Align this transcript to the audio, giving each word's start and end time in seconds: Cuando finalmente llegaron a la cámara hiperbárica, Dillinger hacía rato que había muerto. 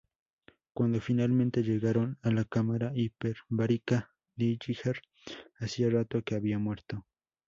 Cuando 0.73 0.99
finalmente 0.99 1.61
llegaron 1.61 2.17
a 2.23 2.31
la 2.31 2.43
cámara 2.43 2.91
hiperbárica, 2.95 4.09
Dillinger 4.35 4.99
hacía 5.59 5.91
rato 5.91 6.23
que 6.23 6.33
había 6.33 6.57
muerto. 6.57 7.05